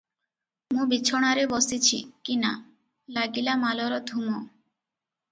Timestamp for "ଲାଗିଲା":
3.17-3.55